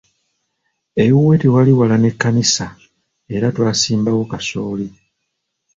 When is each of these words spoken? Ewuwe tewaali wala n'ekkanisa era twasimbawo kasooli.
Ewuwe 1.03 1.35
tewaali 1.41 1.71
wala 1.79 1.95
n'ekkanisa 1.99 2.67
era 3.35 3.47
twasimbawo 3.55 4.23
kasooli. 4.31 4.87